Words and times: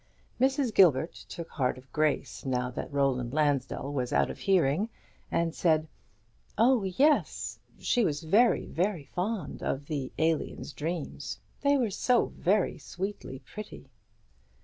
Mrs. 0.39 0.73
Gilbert 0.73 1.13
took 1.13 1.51
heart 1.51 1.77
of 1.77 1.91
grace 1.93 2.43
now 2.43 2.71
that 2.71 2.91
Roland 2.91 3.35
Lansdell 3.35 3.93
was 3.93 4.11
out 4.11 4.31
of 4.31 4.39
hearing, 4.39 4.89
and 5.29 5.53
said, 5.53 5.87
"Oh, 6.57 6.81
yes; 6.83 7.59
she 7.77 8.03
was 8.03 8.23
very, 8.23 8.65
very 8.65 9.05
fond 9.13 9.61
of 9.61 9.85
the 9.85 10.11
'Alien's 10.17 10.73
Dreams;' 10.73 11.37
they 11.61 11.77
were 11.77 11.91
so 11.91 12.33
sweetly 12.79 13.43
pretty." 13.45 13.91